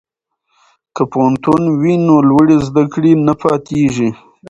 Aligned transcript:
که 0.95 1.03
پوهنتون 1.11 1.61
وي 1.81 1.93
نو 2.07 2.15
لوړې 2.29 2.57
زده 2.67 2.83
کړې 2.93 3.11
نه 3.27 3.33
پاتیږي. 3.41 4.09